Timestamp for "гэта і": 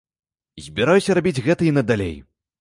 1.49-1.75